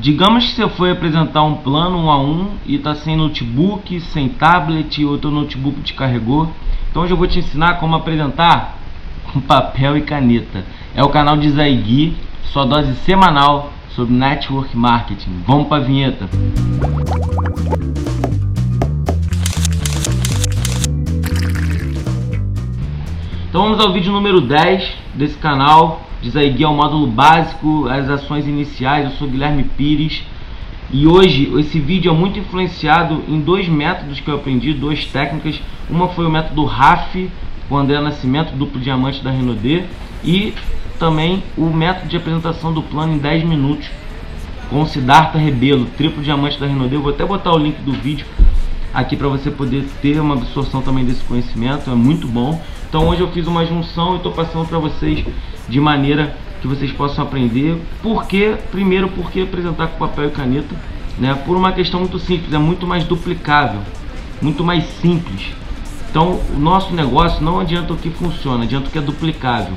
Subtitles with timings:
[0.00, 4.30] Digamos que você foi apresentar um plano um a um e está sem notebook, sem
[4.30, 6.50] tablet, ou teu notebook te carregou.
[6.90, 8.78] Então hoje eu vou te ensinar como apresentar
[9.30, 10.64] com papel e caneta.
[10.94, 15.42] É o canal de Zaigui, sua dose semanal sobre network marketing.
[15.46, 16.30] Vamos para a vinheta.
[23.50, 26.09] Então vamos ao vídeo número 10 desse canal.
[26.22, 29.06] Diz aí guia o módulo básico, as ações iniciais.
[29.06, 30.22] Eu sou Guilherme Pires.
[30.92, 35.58] E hoje esse vídeo é muito influenciado em dois métodos que eu aprendi, duas técnicas.
[35.88, 37.30] Uma foi o método RAF,
[37.68, 39.84] com André Nascimento, duplo diamante da Renaudê.
[40.22, 40.52] E
[40.98, 43.88] também o método de apresentação do plano em 10 minutos,
[44.68, 46.96] com Siddhartha Rebelo, triplo diamante da Renaudê.
[46.96, 48.26] Eu vou até botar o link do vídeo
[48.92, 52.60] aqui para você poder ter uma absorção também desse conhecimento, é muito bom.
[52.88, 55.24] Então hoje eu fiz uma junção e estou passando para vocês
[55.70, 57.80] de maneira que vocês possam aprender.
[58.02, 58.56] Por quê?
[58.70, 60.74] Primeiro, porque apresentar com papel e caneta,
[61.16, 61.34] né?
[61.46, 63.80] Por uma questão muito simples, é muito mais duplicável,
[64.42, 65.52] muito mais simples.
[66.10, 69.74] Então, o nosso negócio não adianta o que funciona, adianta o que é duplicável.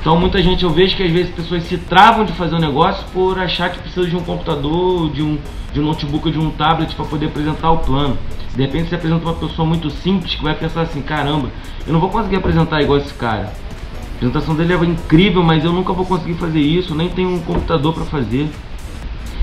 [0.00, 3.04] Então, muita gente eu vejo que às vezes pessoas se travam de fazer um negócio
[3.12, 5.38] por achar que precisa de um computador, de um,
[5.72, 8.18] de um notebook, de um tablet para poder apresentar o plano.
[8.54, 11.50] De repente você apresenta uma pessoa muito simples que vai pensar assim, caramba,
[11.86, 13.52] eu não vou conseguir apresentar igual esse cara.
[14.20, 17.40] A apresentação dele é incrível, mas eu nunca vou conseguir fazer isso, nem tenho um
[17.40, 18.50] computador para fazer.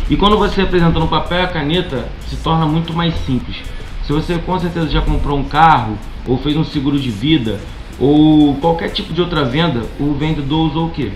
[0.07, 3.57] E quando você apresenta no papel a caneta, se torna muito mais simples.
[4.05, 7.59] Se você com certeza já comprou um carro, ou fez um seguro de vida,
[7.99, 11.11] ou qualquer tipo de outra venda, o vendedor usou o que?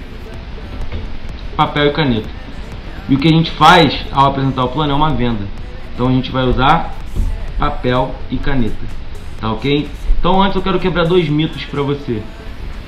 [1.56, 2.30] Papel e caneta.
[3.08, 5.46] E o que a gente faz ao apresentar o plano é uma venda.
[5.94, 6.96] Então a gente vai usar
[7.60, 8.88] papel e caneta.
[9.40, 9.88] Tá ok?
[10.20, 12.24] Então antes eu quero quebrar dois mitos para você.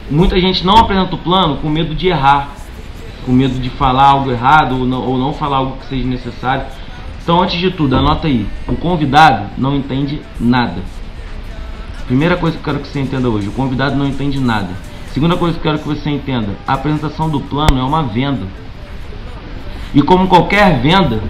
[0.10, 2.50] Muita gente não apresenta o plano com medo de errar,
[3.26, 6.66] com medo de falar algo errado ou não, ou não falar algo que seja necessário.
[7.22, 8.46] Então antes de tudo, anota aí.
[8.68, 10.82] O convidado não entende nada.
[12.06, 14.70] Primeira coisa que eu quero que você entenda hoje, o convidado não entende nada.
[15.14, 18.46] Segunda coisa que eu quero que você entenda, a apresentação do plano é uma venda.
[19.94, 21.22] E como qualquer venda,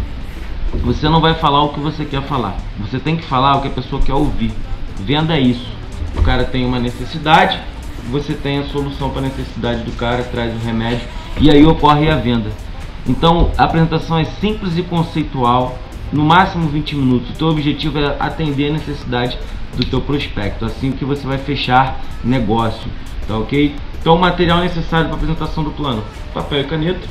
[0.84, 2.56] você não vai falar o que você quer falar.
[2.80, 4.52] Você tem que falar o que a pessoa quer ouvir.
[5.00, 5.68] Venda é isso.
[6.18, 7.60] O cara tem uma necessidade,
[8.10, 11.08] você tem a solução para a necessidade do cara, traz o remédio
[11.40, 12.52] e aí ocorre a venda.
[13.08, 15.78] Então a apresentação é simples e conceitual,
[16.12, 17.30] no máximo 20 minutos.
[17.32, 19.38] O teu objetivo é atender a necessidade
[19.76, 22.90] do teu prospecto, assim que você vai fechar negócio,
[23.28, 23.76] tá ok?
[24.00, 26.04] Então o material necessário para apresentação do plano,
[26.34, 27.08] papel e caneta,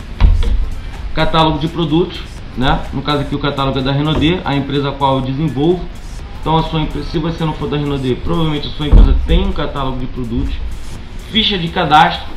[1.14, 2.20] catálogo de produtos,
[2.56, 2.80] né?
[2.92, 5.84] No caso aqui o catálogo é da Renaudê, a empresa a qual eu desenvolvo.
[6.40, 9.46] Então a sua empresa, se você não for da Renaudê, provavelmente a sua empresa tem
[9.46, 10.54] um catálogo de produtos,
[11.32, 12.30] ficha de cadastro,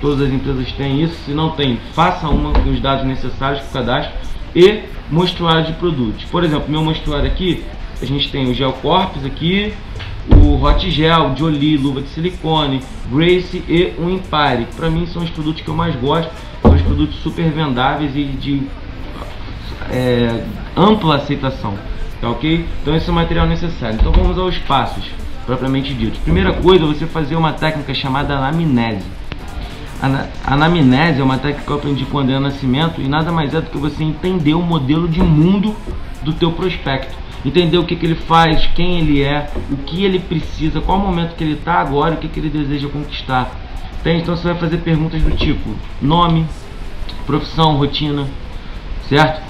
[0.00, 3.68] todas as empresas têm isso, se não tem, faça uma com os dados necessários para
[3.68, 4.12] o cadastro
[4.56, 6.24] e mostruário de produtos.
[6.24, 7.64] Por exemplo, meu mostruário aqui,
[8.02, 9.72] a gente tem o Gel Corpus aqui,
[10.28, 12.80] o Hot Gel, Jolie, luva de silicone,
[13.10, 14.66] Grace e o Empire.
[14.76, 16.30] Para mim são os produtos que eu mais gosto,
[16.60, 18.62] são os produtos super vendáveis e de
[19.90, 20.44] é,
[20.76, 21.74] ampla aceitação,
[22.20, 22.66] tá ok?
[22.82, 23.96] Então esse é o material necessário.
[24.00, 25.04] Então vamos aos passos
[25.48, 26.20] propriamente dito.
[26.20, 29.06] Primeira coisa, você fazer uma técnica chamada anamnese.
[30.02, 33.54] A anamnese é uma técnica que eu aprendi com o André Nascimento e nada mais
[33.54, 35.74] é do que você entender o modelo de mundo
[36.22, 37.16] do teu prospecto.
[37.46, 41.00] Entender o que, que ele faz, quem ele é, o que ele precisa, qual o
[41.00, 43.50] momento que ele está agora, o que, que ele deseja conquistar.
[44.00, 44.20] Entende?
[44.20, 45.70] Então você vai fazer perguntas do tipo
[46.02, 46.44] nome,
[47.26, 48.26] profissão, rotina,
[49.08, 49.40] certo?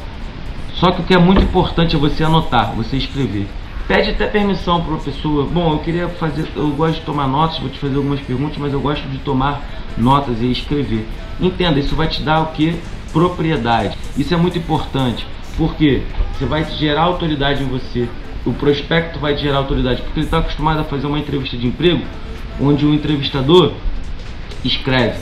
[0.75, 3.49] Só que o que é muito importante é você anotar, você escrever.
[3.89, 5.47] Pede até permissão para a pessoa.
[5.47, 8.71] Bom, eu queria fazer, eu gosto de tomar notas, vou te fazer algumas perguntas, mas
[8.71, 9.63] eu gosto de tomar
[9.97, 11.09] notas e escrever.
[11.41, 12.79] Entenda, isso vai te dar o que?
[13.15, 13.97] Propriedade.
[14.15, 16.03] Isso é muito importante, porque
[16.35, 18.07] você vai gerar autoridade em você.
[18.45, 21.67] O prospecto vai te gerar autoridade, porque ele está acostumado a fazer uma entrevista de
[21.67, 22.05] emprego,
[22.61, 23.73] onde o entrevistador
[24.63, 25.19] escreve.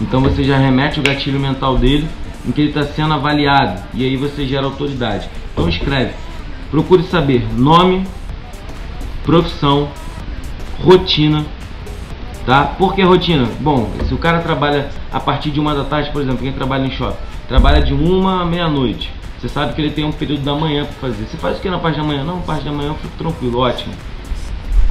[0.00, 2.06] Então você já remete o gatilho mental dele
[2.46, 5.28] em que ele está sendo avaliado e aí você gera autoridade.
[5.52, 6.12] Então escreve
[6.70, 8.06] Procure saber nome,
[9.24, 9.88] profissão,
[10.80, 11.44] rotina,
[12.46, 12.62] tá?
[12.64, 13.48] Por que rotina?
[13.58, 16.86] Bom, se o cara trabalha a partir de uma da tarde, por exemplo, quem trabalha
[16.86, 17.18] em shopping,
[17.48, 19.10] trabalha de uma à meia-noite.
[19.40, 21.24] Você sabe que ele tem um período da manhã para fazer.
[21.24, 22.22] Você faz o que na parte da manhã?
[22.22, 23.92] Não, parte da manhã eu fico tranquilo, ótimo.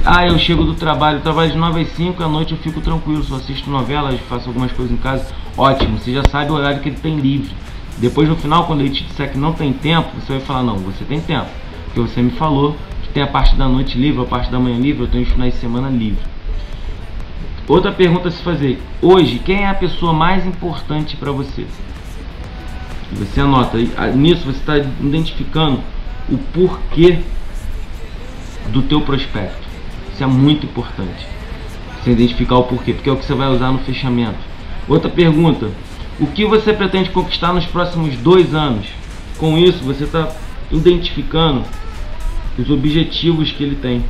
[0.04, 3.22] Ah, eu chego do trabalho, trabalho de 9 às 5, à noite eu fico tranquilo,
[3.22, 5.26] só assisto novelas, faço algumas coisas em casa.
[5.56, 7.50] Ótimo, você já sabe o horário que ele tem livre.
[7.96, 10.76] Depois no final, quando ele te disser que não tem tempo, você vai falar, não,
[10.76, 11.48] você tem tempo
[11.92, 14.78] que você me falou, que tem a parte da noite livre, a parte da manhã
[14.78, 16.22] livre, eu tenho os finais de semana livre.
[17.68, 21.66] Outra pergunta a se fazer: hoje, quem é a pessoa mais importante para você?
[23.12, 23.78] Você anota.
[24.14, 25.80] Nisso você está identificando
[26.28, 27.20] o porquê
[28.68, 29.68] do teu prospecto.
[30.12, 31.26] Isso é muito importante.
[32.02, 34.38] Você identificar o porquê, porque é o que você vai usar no fechamento.
[34.88, 35.70] Outra pergunta:
[36.18, 38.86] o que você pretende conquistar nos próximos dois anos?
[39.38, 40.28] Com isso, você está
[40.70, 41.64] identificando
[42.58, 44.04] os objetivos que ele tem.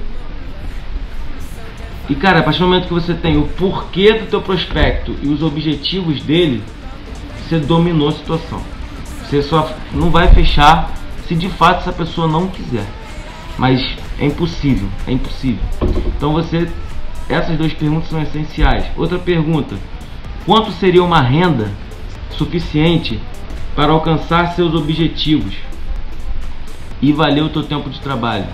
[2.09, 5.29] E cara, a partir do momento que você tem o porquê do teu prospecto e
[5.29, 6.63] os objetivos dele,
[7.39, 8.61] você dominou a situação.
[9.23, 10.93] Você só não vai fechar
[11.27, 12.87] se de fato essa pessoa não quiser.
[13.57, 13.81] Mas
[14.19, 15.63] é impossível, é impossível.
[16.17, 16.69] Então você
[17.29, 18.87] essas duas perguntas são essenciais.
[18.97, 19.77] Outra pergunta:
[20.45, 21.71] quanto seria uma renda
[22.33, 23.21] suficiente
[23.77, 25.55] para alcançar seus objetivos
[27.01, 28.47] e valer o teu tempo de trabalho?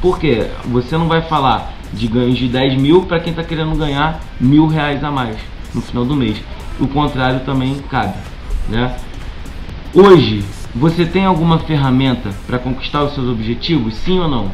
[0.00, 4.20] Porque você não vai falar de ganhos de 10 mil para quem está querendo ganhar
[4.40, 5.36] mil reais a mais
[5.74, 6.40] no final do mês.
[6.78, 8.14] O contrário também cabe,
[8.68, 8.96] né?
[9.92, 10.44] Hoje,
[10.74, 13.94] você tem alguma ferramenta para conquistar os seus objetivos?
[13.94, 14.50] Sim ou não?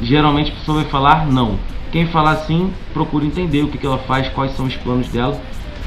[0.00, 1.58] Geralmente a pessoa vai falar não.
[1.90, 5.40] Quem falar sim, procura entender o que, que ela faz, quais são os planos dela.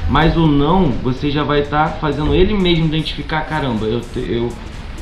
[0.08, 4.52] Mas o não, você já vai estar tá fazendo ele mesmo identificar: caramba, eu, eu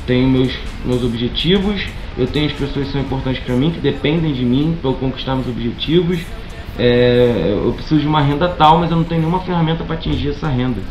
[0.07, 0.51] tenho meus,
[0.85, 1.85] meus objetivos,
[2.17, 4.95] eu tenho as pessoas que são importantes para mim, que dependem de mim para eu
[4.95, 6.19] conquistar meus objetivos.
[6.79, 10.29] É, eu preciso de uma renda tal, mas eu não tenho nenhuma ferramenta para atingir
[10.29, 10.81] essa renda.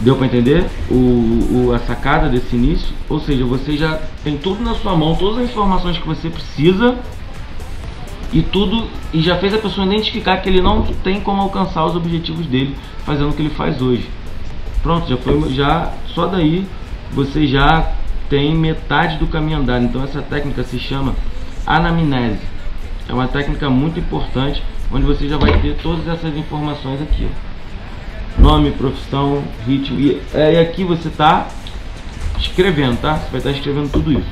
[0.00, 2.88] Deu para entender o, o, a sacada desse início?
[3.08, 6.96] Ou seja, você já tem tudo na sua mão, todas as informações que você precisa
[8.32, 11.96] e tudo e já fez a pessoa identificar que ele não tem como alcançar os
[11.96, 12.74] objetivos dele
[13.04, 14.08] fazendo o que ele faz hoje.
[14.82, 16.66] Pronto, já foi já só daí
[17.12, 17.92] você já
[18.28, 19.84] tem metade do caminho andado.
[19.84, 21.14] Então essa técnica se chama
[21.66, 22.40] anamnese.
[23.08, 24.62] É uma técnica muito importante
[24.92, 27.28] onde você já vai ter todas essas informações aqui.
[28.38, 31.48] Nome, profissão, ritmo e, é, e aqui você está
[32.38, 33.14] escrevendo, tá?
[33.14, 34.28] Você vai estar tá escrevendo tudo isso.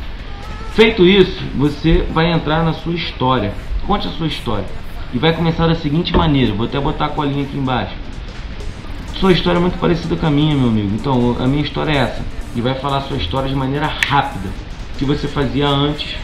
[0.74, 3.52] Feito isso, você vai entrar na sua história.
[3.86, 4.66] Conte a sua história.
[5.12, 7.94] E vai começar da seguinte maneira, vou até botar a colinha aqui embaixo.
[9.18, 10.94] Sua história é muito parecida com a minha, meu amigo.
[10.94, 12.37] Então, a minha história é essa.
[12.54, 14.48] E vai falar sua história de maneira rápida.
[14.94, 16.16] O que você fazia antes,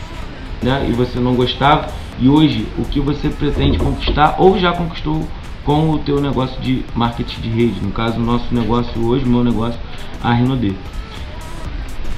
[0.63, 0.87] né?
[0.89, 1.89] E você não gostava.
[2.19, 5.27] E hoje, o que você pretende conquistar ou já conquistou
[5.65, 7.81] com o teu negócio de marketing de rede.
[7.81, 9.81] No caso, nosso negócio hoje, meu negócio,
[10.23, 10.77] a Renaudet.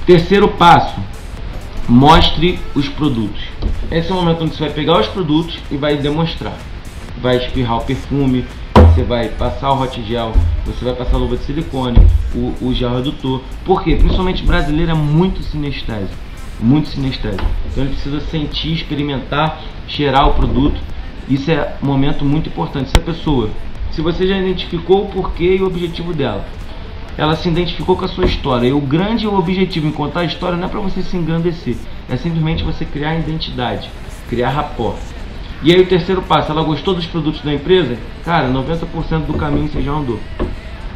[0.05, 1.00] Terceiro passo,
[1.88, 3.41] mostre os produtos.
[3.91, 6.56] Esse é o momento onde você vai pegar os produtos e vai demonstrar.
[7.23, 8.44] Vai espirrar o perfume,
[8.96, 10.32] você vai passar o hot gel,
[10.64, 11.98] você vai passar a luva de silicone,
[12.34, 13.43] o, o gel redutor.
[13.62, 13.94] Por quê?
[13.94, 16.16] Principalmente brasileiro é muito sinestésico.
[16.58, 17.44] Muito sinestésico.
[17.66, 20.81] Então ele precisa sentir, experimentar, cheirar o produto.
[21.28, 22.88] Isso é um momento muito importante.
[22.88, 23.50] Se a pessoa,
[23.90, 26.46] se você já identificou o porquê e o objetivo dela,
[27.19, 28.66] ela se identificou com a sua história.
[28.66, 31.76] E o grande objetivo em contar a história não é para você se engrandecer,
[32.08, 33.90] é simplesmente você criar identidade,
[34.31, 34.96] criar rapport.
[35.62, 37.97] E aí o terceiro passo, ela gostou dos produtos da empresa?
[38.25, 40.20] Cara, 90% do caminho você já andou.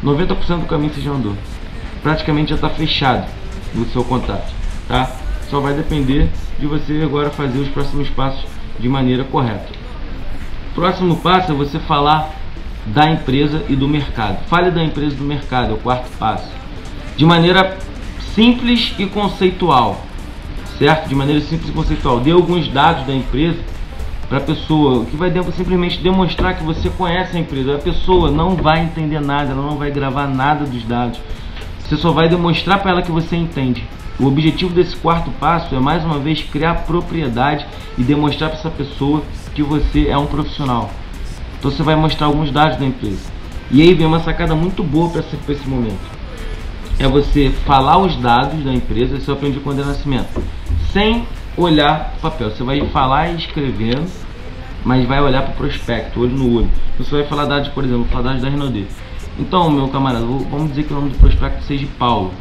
[0.03, 1.35] 90% do caminho você já andou.
[2.03, 3.27] Praticamente já está fechado
[3.75, 4.51] o seu contato,
[4.87, 5.11] tá?
[5.49, 6.29] Só vai depender
[6.59, 8.45] de você agora fazer os próximos passos
[8.79, 9.69] de maneira correta.
[10.73, 12.33] Próximo passo é você falar
[12.85, 14.43] da empresa e do mercado.
[14.47, 16.49] Fale da empresa e do mercado, é o quarto passo.
[17.15, 17.77] De maneira
[18.33, 20.01] simples e conceitual,
[20.79, 21.09] certo?
[21.09, 22.19] De maneira simples e conceitual.
[22.19, 23.59] Dê alguns dados da empresa
[24.31, 27.75] para a pessoa, que vai simplesmente demonstrar que você conhece a empresa.
[27.75, 31.19] A pessoa não vai entender nada, ela não vai gravar nada dos dados.
[31.79, 33.83] Você só vai demonstrar para ela que você entende.
[34.17, 37.65] O objetivo desse quarto passo é mais uma vez criar propriedade
[37.97, 39.21] e demonstrar para essa pessoa
[39.53, 40.89] que você é um profissional.
[41.59, 43.29] Então você vai mostrar alguns dados da empresa.
[43.69, 46.09] E aí vem uma sacada muito boa para esse, esse momento.
[46.97, 50.41] É você falar os dados da empresa, isso eu aprendi com o Nascimento,
[50.93, 51.25] sem
[51.57, 52.49] olhar o papel.
[52.49, 54.09] Você vai falar e escrevendo,
[54.85, 56.69] mas vai olhar para o prospecto, olho no olho.
[56.97, 58.87] Você vai falar dados, por exemplo, falar dados da Renault.
[59.39, 62.31] Então, meu camarada, vamos dizer que o nome do prospecto seja Paulo.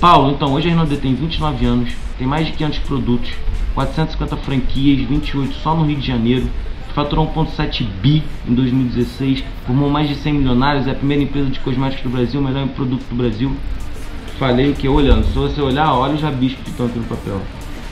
[0.00, 3.30] Paulo, então, hoje a Renault tem 29 anos, tem mais de 500 produtos,
[3.74, 6.48] 450 franquias, 28 só no Rio de Janeiro,
[6.94, 11.60] faturou 1.7 bi em 2016, formou mais de 100 milionários, é a primeira empresa de
[11.60, 13.54] cosméticos do Brasil, o melhor produto do Brasil.
[14.38, 17.40] Falei que olhando, se você olhar, olha os rabiscos que estão aqui no papel.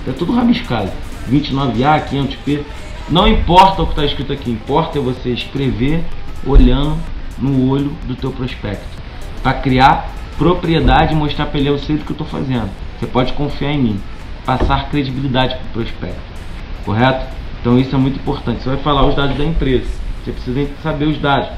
[0.06, 0.90] É tudo rabiscado.
[1.30, 2.61] 29A, 500P.
[3.08, 6.02] Não importa o que está escrito aqui, importa é você escrever
[6.46, 6.96] olhando
[7.38, 8.84] no olho do teu prospecto.
[9.42, 12.70] Para criar propriedade e mostrar para ele eu sei que eu estou fazendo.
[12.99, 14.00] Você pode confiar em mim.
[14.44, 16.20] Passar credibilidade para o prospecto.
[16.84, 17.26] Correto?
[17.61, 18.62] Então isso é muito importante.
[18.62, 19.87] Você vai falar os dados da empresa.
[20.23, 21.49] Você precisa saber os dados.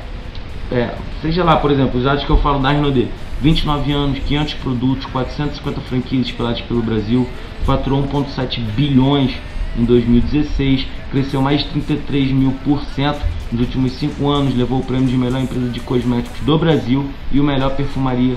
[0.71, 3.09] É, seja lá, por exemplo, os dados que eu falo da Renault
[3.41, 7.29] 29 anos, 500 produtos, 450 franquias espalhadas pelo Brasil,
[7.67, 9.35] faturou 1,7 bilhões
[9.77, 13.21] em 2016, cresceu mais de 33 mil por cento
[13.53, 17.39] nos últimos 5 anos, levou o prêmio de melhor empresa de cosméticos do Brasil e
[17.39, 18.37] o melhor perfumaria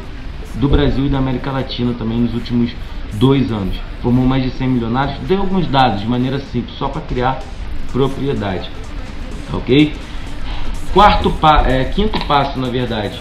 [0.56, 2.72] do Brasil e da América Latina também nos últimos
[3.14, 3.76] dois anos.
[4.02, 5.18] Formou mais de 100 milionários.
[5.28, 7.40] Deu alguns dados de maneira simples, só para criar
[7.92, 8.70] propriedade.
[9.54, 9.94] Ok?
[10.94, 13.20] Quarto pa é, quinto passo, na verdade,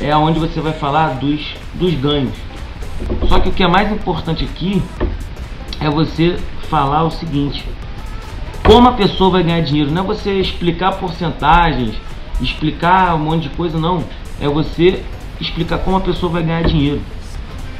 [0.00, 2.34] é onde você vai falar dos, dos ganhos.
[3.28, 4.82] Só que o que é mais importante aqui
[5.80, 7.64] é você falar o seguinte:
[8.68, 9.90] como a pessoa vai ganhar dinheiro.
[9.90, 11.94] Não é você explicar porcentagens,
[12.40, 14.04] explicar um monte de coisa, não.
[14.40, 15.02] É você
[15.40, 17.00] explicar como a pessoa vai ganhar dinheiro.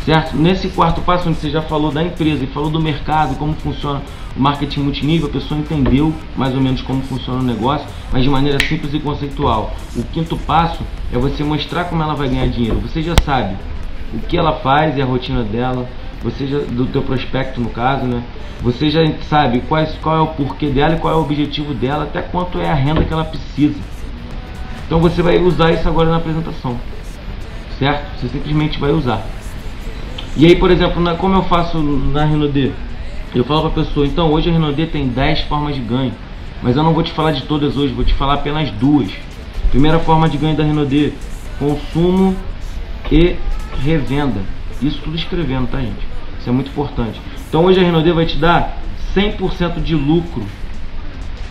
[0.04, 0.34] Certo?
[0.36, 4.00] Nesse quarto passo, onde você já falou da empresa e falou do mercado, como funciona
[4.34, 8.30] o marketing multinível, a pessoa entendeu mais ou menos como funciona o negócio, mas de
[8.30, 9.74] maneira simples e conceitual.
[9.94, 12.80] O quinto passo é você mostrar como ela vai ganhar dinheiro.
[12.80, 13.56] Você já sabe
[14.14, 15.86] o que ela faz e a rotina dela,
[16.22, 18.22] você já, do teu prospecto no caso, né?
[18.60, 22.04] Você já sabe quais, qual é o porquê dela e qual é o objetivo dela,
[22.04, 23.78] até quanto é a renda que ela precisa.
[24.86, 26.76] Então você vai usar isso agora na apresentação,
[27.78, 28.20] certo?
[28.20, 29.24] Você simplesmente vai usar.
[30.36, 32.72] E aí, por exemplo, na, como eu faço na Renaudet?
[33.34, 36.12] Eu falo para a pessoa, então hoje a Renaudet tem 10 formas de ganho,
[36.62, 39.10] mas eu não vou te falar de todas hoje, vou te falar apenas duas.
[39.70, 41.12] Primeira forma de ganho da Renaudet,
[41.58, 42.34] consumo
[43.12, 43.36] e
[43.84, 44.57] revenda.
[44.80, 46.06] Isso tudo escrevendo, tá gente?
[46.38, 47.20] Isso é muito importante.
[47.48, 48.78] Então hoje a Renaudet vai te dar
[49.14, 50.44] 100% de lucro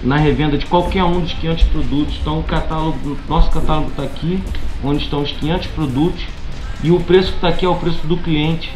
[0.03, 2.17] na revenda de qualquer um dos 500 produtos.
[2.21, 4.41] Então o catálogo, nosso catálogo está aqui,
[4.83, 6.23] onde estão os 500 produtos
[6.83, 8.71] e o preço que está aqui é o preço do cliente.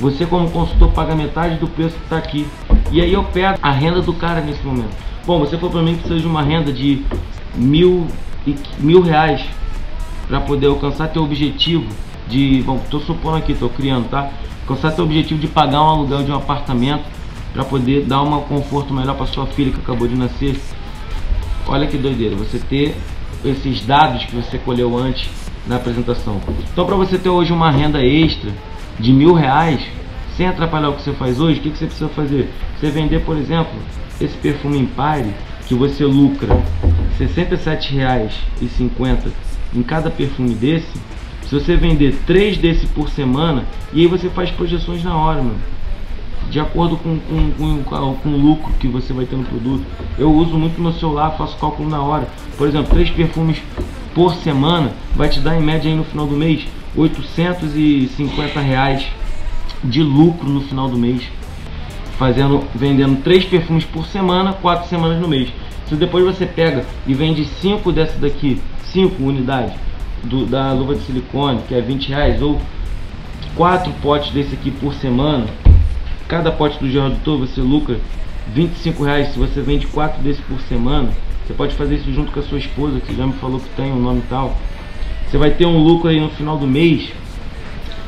[0.00, 2.46] Você como consultor paga metade do preço que está aqui.
[2.90, 4.94] E aí eu pego a renda do cara nesse momento.
[5.24, 7.02] Bom, você falou para mim que precisa de uma renda de
[7.54, 8.08] mil,
[8.78, 9.42] mil reais
[10.26, 11.86] para poder alcançar teu objetivo
[12.28, 14.30] de, bom, estou supondo aqui, estou criando, tá?
[14.66, 17.04] Alcançar teu objetivo de pagar um aluguel de um apartamento
[17.52, 20.58] para poder dar um conforto melhor para sua filha que acabou de nascer.
[21.66, 22.96] Olha que doideira, você ter
[23.44, 25.28] esses dados que você colheu antes
[25.66, 26.40] na apresentação.
[26.72, 28.50] Então, para você ter hoje uma renda extra
[28.98, 29.80] de mil reais,
[30.36, 32.50] sem atrapalhar o que você faz hoje, o que, que você precisa fazer?
[32.78, 33.72] Você vender, por exemplo,
[34.20, 35.32] esse perfume Empire,
[35.66, 36.54] que você lucra
[37.18, 39.32] R$ 67,50
[39.74, 41.00] em cada perfume desse,
[41.54, 45.54] se você vender três desse por semana, e aí você faz projeções na hora, meu.
[46.50, 49.84] De acordo com, com, com, com o lucro que você vai ter no produto.
[50.18, 52.28] Eu uso muito meu celular, faço cálculo na hora.
[52.58, 53.62] Por exemplo, três perfumes
[54.14, 59.06] por semana vai te dar em média aí no final do mês 850 reais
[59.82, 61.22] de lucro no final do mês
[62.16, 65.52] fazendo vendendo três perfumes por semana quatro semanas no mês
[65.88, 69.74] se depois você pega e vende cinco dessas daqui cinco unidades
[70.24, 72.60] do, da luva de silicone que é 20 reais ou
[73.54, 75.46] quatro potes desse aqui por semana
[76.28, 77.98] cada pote do gel redutor você lucra
[78.52, 81.10] 25 reais se você vende quatro desses por semana
[81.46, 83.92] você pode fazer isso junto com a sua esposa, que já me falou que tem
[83.92, 84.56] um nome tal.
[85.28, 87.12] Você vai ter um lucro aí no final do mês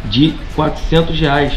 [0.07, 1.53] de 400 reais.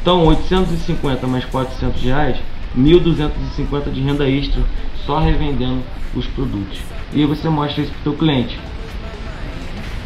[0.00, 2.36] Então, 850 mais 400 reais,
[2.78, 4.62] 1.250 de renda extra
[5.04, 5.82] só revendendo
[6.14, 6.78] os produtos.
[7.12, 8.56] E você mostra isso para o seu cliente.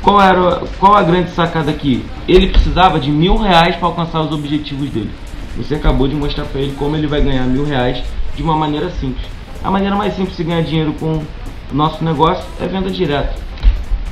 [0.02, 2.04] Qual era qual a grande sacada aqui?
[2.26, 5.10] Ele precisava de mil reais para alcançar os objetivos dele.
[5.56, 8.02] Você acabou de mostrar para ele como ele vai ganhar mil reais
[8.34, 9.26] de uma maneira simples.
[9.62, 11.26] A maneira mais simples de ganhar dinheiro com o
[11.74, 13.34] nosso negócio é venda direta.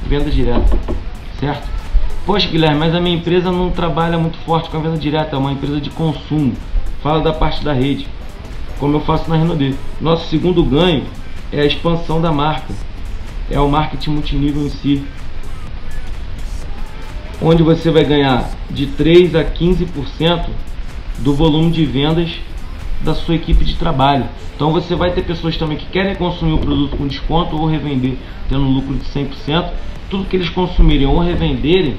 [0.07, 0.77] Venda direta,
[1.41, 1.67] certo?
[2.27, 5.39] Poxa, Guilherme, mas a minha empresa não trabalha muito forte com a venda direta, é
[5.39, 6.53] uma empresa de consumo.
[7.03, 8.07] Fala da parte da rede,
[8.79, 9.75] como eu faço na Renaudet.
[9.99, 11.05] Nosso segundo ganho
[11.51, 12.75] é a expansão da marca,
[13.51, 15.07] é o marketing multinível em si,
[17.41, 20.47] onde você vai ganhar de 3 a 15%
[21.19, 22.31] do volume de vendas
[23.01, 24.25] da sua equipe de trabalho.
[24.55, 28.17] Então você vai ter pessoas também que querem consumir o produto com desconto ou revender
[28.49, 29.71] tendo um lucro de 100%.
[30.11, 31.97] Tudo que eles consumirem ou revenderem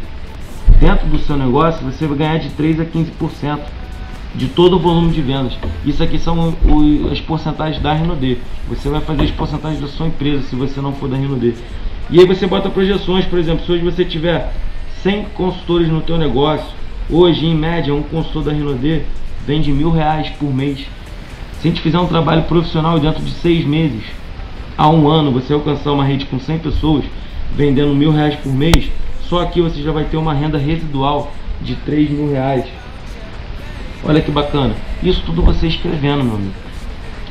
[0.80, 3.60] dentro do seu negócio, você vai ganhar de 3 a 15%
[4.36, 5.54] de todo o volume de vendas.
[5.86, 8.40] Isso aqui são os, as porcentagens da Renaudet.
[8.68, 11.56] Você vai fazer as porcentagens da sua empresa se você não for da Renaudet.
[12.10, 14.52] E aí você bota projeções, por exemplo, se hoje você tiver
[15.04, 16.68] 100 consultores no teu negócio,
[17.10, 19.06] hoje em média um consultor da Renaudet
[19.46, 20.80] vende mil reais por mês.
[21.60, 24.04] Se a gente fizer um trabalho profissional dentro de seis meses
[24.78, 27.06] a um ano, você alcançar uma rede com 100 pessoas
[27.56, 28.90] vendendo mil reais por mês,
[29.28, 32.66] só aqui você já vai ter uma renda residual de 3 mil reais.
[34.04, 34.76] Olha que bacana.
[35.04, 36.54] Isso tudo você escrevendo, meu amigo.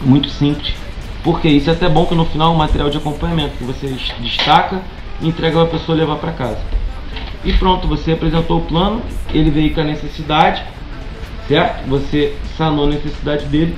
[0.02, 0.74] Muito simples.
[1.22, 4.82] Porque isso é até bom que no final um material de acompanhamento que você destaca
[5.20, 6.77] entrega para a pessoa levar para casa.
[7.48, 9.00] E pronto, você apresentou o plano,
[9.32, 10.62] ele veio com a necessidade,
[11.48, 11.88] certo?
[11.88, 13.74] Você sanou a necessidade dele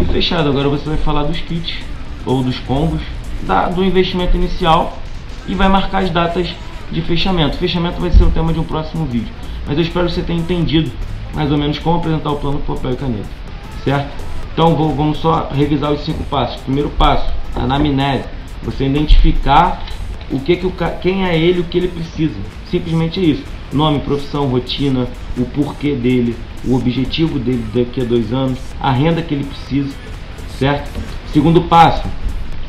[0.00, 0.48] e fechado.
[0.48, 1.84] Agora você vai falar dos kits
[2.24, 3.02] ou dos combos,
[3.42, 4.96] da, do investimento inicial
[5.46, 6.48] e vai marcar as datas
[6.90, 7.58] de fechamento.
[7.58, 9.34] Fechamento vai ser o tema de um próximo vídeo.
[9.66, 10.90] Mas eu espero que você tenha entendido
[11.34, 13.28] mais ou menos como apresentar o plano com papel e caneta,
[13.84, 14.08] certo?
[14.54, 16.58] Então vou, vamos só revisar os cinco passos.
[16.62, 18.24] Primeiro passo, anamnese.
[18.62, 19.84] Você identificar
[20.34, 22.34] o que, que o, quem é ele, o que ele precisa.
[22.68, 23.44] Simplesmente é isso.
[23.72, 25.06] Nome, profissão, rotina,
[25.38, 26.36] o porquê dele,
[26.66, 29.94] o objetivo dele daqui a dois anos, a renda que ele precisa,
[30.58, 30.90] certo?
[31.32, 32.08] Segundo passo,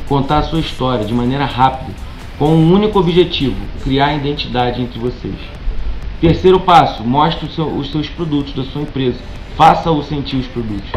[0.07, 1.91] contar a sua história de maneira rápida,
[2.37, 5.35] com um único objetivo: criar identidade entre vocês.
[6.21, 9.17] Terceiro passo, mostre seu, os seus produtos da sua empresa,
[9.57, 10.89] faça-o sentir os produtos.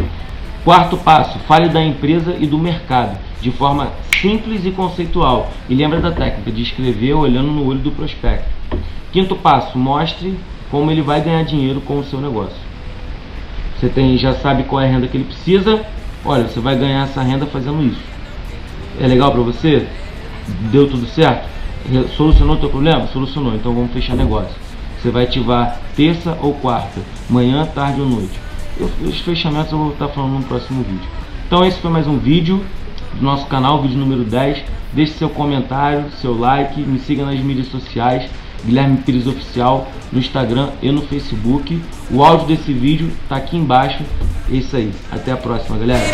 [0.64, 5.50] Quarto passo, fale da empresa e do mercado, de forma simples e conceitual.
[5.68, 8.48] E lembra da técnica de escrever olhando no olho do prospecto.
[9.12, 10.38] Quinto passo, mostre
[10.70, 12.56] como ele vai ganhar dinheiro com o seu negócio.
[13.78, 15.84] Você tem, já sabe qual é a renda que ele precisa.
[16.25, 18.02] Olha, você vai ganhar essa renda fazendo isso.
[19.00, 19.87] É legal para você?
[20.70, 21.48] Deu tudo certo?
[22.16, 23.06] Solucionou o teu problema?
[23.06, 23.54] Solucionou.
[23.54, 24.54] Então vamos fechar negócio.
[25.00, 28.38] Você vai ativar terça ou quarta, manhã, tarde ou noite.
[29.00, 31.08] Os fechamentos eu vou estar falando no próximo vídeo.
[31.46, 32.64] Então esse foi mais um vídeo
[33.14, 34.64] do nosso canal, vídeo número 10.
[34.92, 38.28] Deixe seu comentário, seu like, me siga nas mídias sociais.
[38.64, 41.80] Guilherme Pires Oficial no Instagram e no Facebook.
[42.10, 44.02] O áudio desse vídeo está aqui embaixo.
[44.50, 44.92] É isso aí.
[45.10, 46.04] Até a próxima, galera.